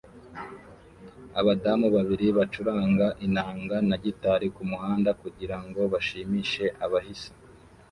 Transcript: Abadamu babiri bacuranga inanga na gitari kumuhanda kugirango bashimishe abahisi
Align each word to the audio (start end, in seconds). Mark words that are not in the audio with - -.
Abadamu 1.39 1.87
babiri 1.95 2.27
bacuranga 2.37 3.07
inanga 3.25 3.75
na 3.89 3.97
gitari 4.03 4.47
kumuhanda 4.55 5.09
kugirango 5.21 5.79
bashimishe 5.93 6.63
abahisi 6.85 7.31